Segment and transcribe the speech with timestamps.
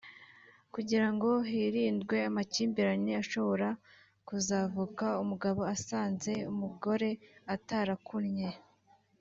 [0.73, 3.67] kugirango hirindwe amakimbirane ashobora
[4.27, 7.09] kuzavuka umugabo asanze umugore
[7.55, 8.49] atarakunnye